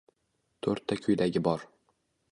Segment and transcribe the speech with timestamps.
[0.67, 1.69] To‘rtta kuylagi bor.